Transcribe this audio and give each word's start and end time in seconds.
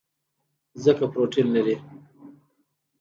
ځکه 0.83 1.05
پروټین 1.11 1.47
لري. 1.55 1.75